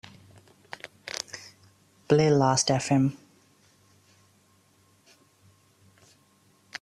Play 2.09 2.31
Lastfm. 2.31 3.11